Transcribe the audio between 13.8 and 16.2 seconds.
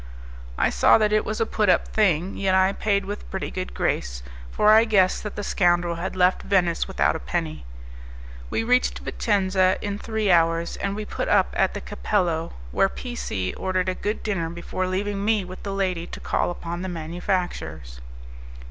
a good dinner before leaving me with the lady to